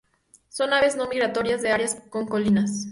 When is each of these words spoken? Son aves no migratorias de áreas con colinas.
Son 0.49 0.73
aves 0.73 0.95
no 0.95 1.07
migratorias 1.07 1.61
de 1.61 1.71
áreas 1.71 1.93
con 2.09 2.25
colinas. 2.25 2.71